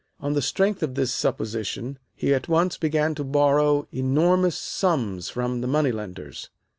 [0.19, 5.61] On the strength of this supposition he at once began to borrow enormous sums from
[5.61, 6.49] the money lenders.